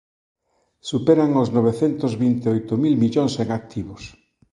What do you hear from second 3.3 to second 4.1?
en activos.